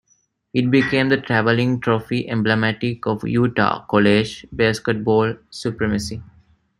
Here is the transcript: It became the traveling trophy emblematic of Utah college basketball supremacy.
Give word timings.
It 0.51 0.71
became 0.71 1.09
the 1.09 1.21
traveling 1.21 1.79
trophy 1.79 2.27
emblematic 2.27 3.05
of 3.05 3.23
Utah 3.23 3.85
college 3.85 4.47
basketball 4.51 5.35
supremacy. 5.51 6.23